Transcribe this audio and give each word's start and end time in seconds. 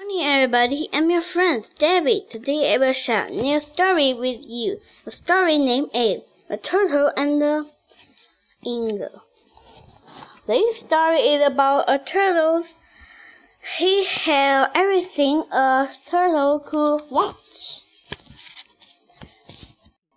Morning, 0.00 0.26
everybody. 0.26 0.88
I'm 0.94 1.10
your 1.10 1.20
friend 1.20 1.68
David. 1.78 2.30
Today 2.30 2.72
I 2.72 2.78
will 2.78 2.94
share 2.94 3.26
a 3.26 3.30
new 3.30 3.60
story 3.60 4.14
with 4.14 4.40
you. 4.42 4.80
The 5.04 5.10
story 5.10 5.58
name 5.58 5.88
is 5.92 6.22
The 6.48 6.56
Turtle 6.56 7.12
and 7.18 7.42
the 7.42 7.70
Eagle. 8.64 9.24
This 10.46 10.78
story 10.78 11.20
is 11.20 11.46
about 11.46 11.84
a 11.86 11.98
turtle. 11.98 12.64
He 13.76 14.06
had 14.06 14.70
everything 14.74 15.44
a 15.52 15.90
turtle 16.06 16.60
could 16.60 17.02
want. 17.10 17.84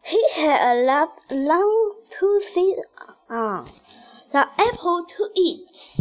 He 0.03 0.25
had 0.35 0.77
a 0.77 0.85
lot 0.85 1.19
long 1.29 1.99
to 2.19 2.41
sit 2.41 2.79
on, 3.29 3.65
the 4.31 4.47
apple 4.57 5.05
to 5.17 5.29
eat, 5.35 5.97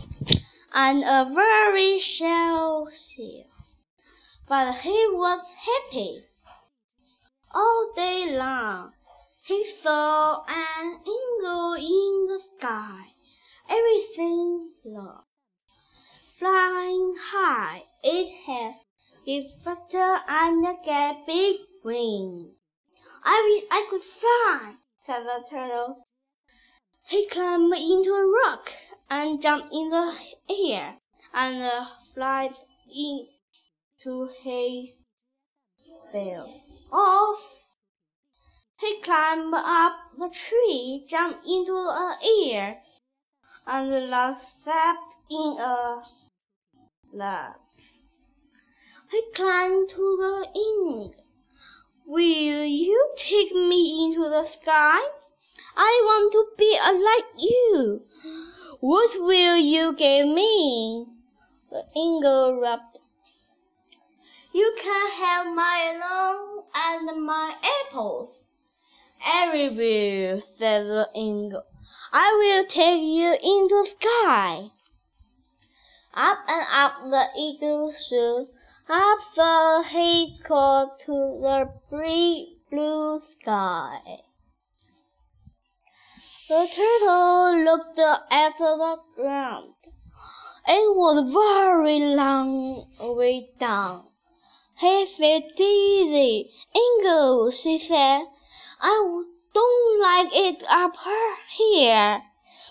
and 0.73 1.03
a 1.03 1.29
very 1.35 1.99
shell 1.99 2.89
shell 2.93 3.52
but 4.53 4.75
he 4.75 5.07
was 5.13 5.41
happy. 5.67 6.27
All 7.55 7.91
day 7.97 8.37
long, 8.37 8.93
he 9.47 9.65
saw 9.65 10.45
an 10.47 11.01
eagle 11.01 11.73
in 11.73 12.27
the 12.27 12.39
sky. 12.39 13.15
Everything 13.67 14.73
loved. 14.85 15.25
Flying 16.39 17.15
high, 17.19 17.85
it 18.05 18.29
had 18.45 18.75
it 19.25 19.51
faster 19.65 20.21
and 20.29 20.67
get 20.85 21.27
big 21.27 21.57
wings. 21.83 22.53
I 23.25 23.37
wish 23.49 23.65
I 23.71 23.87
could 23.89 24.03
fly, 24.03 24.75
said 25.07 25.25
the 25.25 25.45
turtle. 25.49 26.09
He 27.07 27.27
climbed 27.27 27.73
into 27.73 28.11
a 28.11 28.27
rock 28.27 28.71
and 29.09 29.41
jumped 29.41 29.73
in 29.73 29.89
the 29.89 30.15
air 30.51 30.99
and 31.33 31.63
uh, 31.63 31.87
flew 32.13 32.51
in 32.95 33.29
to 34.03 34.29
his 34.43 34.91
bill. 36.13 36.61
Off! 36.93 37.41
He 38.81 39.01
climbed 39.03 39.55
up 39.55 39.93
the 40.19 40.29
tree, 40.29 41.05
jumped 41.09 41.47
into 41.47 41.73
the 41.73 42.17
air, 42.51 42.83
and 43.67 43.93
the 43.93 44.01
last 44.01 44.61
stepped 44.61 45.15
in 45.31 45.57
a 45.61 46.03
lap. 47.13 47.61
He 49.11 49.23
climbed 49.35 49.91
to 49.91 49.97
the 49.97 50.49
inn. 50.59 51.15
Will 52.07 52.65
you 52.65 53.15
take 53.17 53.53
me 53.53 54.05
into 54.05 54.29
the 54.29 54.45
sky? 54.45 55.01
I 55.77 56.03
want 56.05 56.33
to 56.33 56.47
be 56.59 56.77
like 56.83 57.27
you. 57.39 58.03
What 58.81 59.21
will 59.21 59.57
you 59.57 59.95
give 59.95 60.27
me? 60.27 61.07
The 61.71 61.85
eagle 61.97 62.59
rapped 62.61 62.99
you 64.53 64.75
can 64.79 65.11
have 65.11 65.47
my 65.55 65.99
lawn 65.99 66.65
and 66.75 67.25
my 67.25 67.55
apples. 67.63 68.37
Everywhere, 69.27 70.41
said 70.41 70.87
the 70.87 71.09
eagle. 71.15 71.65
I 72.13 72.37
will 72.39 72.67
take 72.67 73.01
you 73.01 73.33
into 73.33 73.83
the 73.83 73.89
sky. 73.89 74.71
Up 76.15 76.39
and 76.47 76.67
up 76.75 76.93
the 77.05 77.27
eagle 77.39 77.93
flew, 77.93 78.49
up 78.91 79.19
so 79.33 79.83
he 79.89 80.39
got 80.47 80.99
to 81.01 81.13
the 81.41 81.73
bright 81.89 82.49
blue 82.71 83.23
sky. 83.23 84.01
The 86.49 86.69
turtle 86.71 87.65
looked 87.65 87.99
at 87.99 88.59
the 88.59 88.99
ground. 89.17 89.75
It 90.69 90.95
was 90.95 91.33
very 91.33 92.01
long 92.01 92.87
way 93.01 93.49
down. 93.59 94.12
He 94.79 95.07
felt 95.07 95.57
dizzy. 95.57 96.51
Eagle, 96.75 97.51
she 97.51 97.79
said, 97.79 98.27
I 98.81 99.23
don't 99.55 100.01
like 100.01 100.35
it 100.35 100.65
up 100.69 100.97
here. 101.51 102.23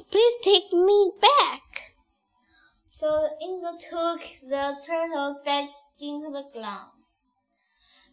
Please 0.09 0.35
take 0.43 0.73
me 0.73 1.11
back. 1.21 1.93
So 2.99 3.29
eagle 3.41 3.77
took 3.79 4.21
the 4.47 4.77
turtle 4.85 5.41
back 5.45 5.69
into 5.99 6.31
the 6.31 6.49
ground. 6.53 6.91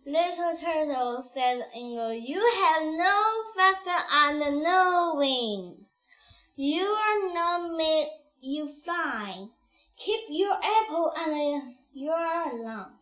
Little 0.06 0.56
turtle, 0.56 1.30
said 1.34 1.66
eagle, 1.76 2.12
you 2.12 2.40
have 2.40 2.82
no 2.82 3.44
feather 3.54 4.00
and 4.10 4.62
no 4.62 5.14
wing. 5.16 5.86
You 6.56 6.86
are 6.86 7.34
not 7.34 7.76
made 7.76 8.08
you 8.40 8.72
fly. 8.84 9.48
Keep 9.98 10.20
your 10.30 10.54
apple 10.54 11.12
and 11.16 11.74
your 11.92 12.64
lamb. 12.64 12.98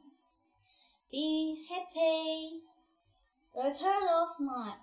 Be 1.16 1.65
happy. 1.71 2.60
The 3.54 3.75
turtle 3.75 4.34
smiled. 4.37 4.75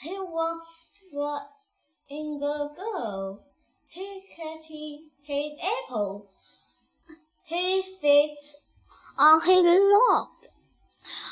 He 0.00 0.18
watched 0.18 0.90
the 1.12 1.38
eagle 2.10 2.74
go. 2.74 3.44
He 3.86 4.24
catches 4.34 5.12
his 5.22 5.52
apple. 5.62 6.32
He 7.44 7.80
sits 7.80 8.56
on 9.16 9.40
his 9.42 9.62
log. 9.64 10.30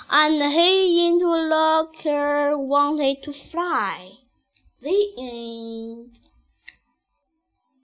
And 0.08 0.40
he 0.52 1.08
into 1.08 1.26
locker 1.26 2.56
wanted 2.56 3.24
to 3.24 3.32
fly. 3.32 4.12
The 4.80 5.12
end. 5.18 6.20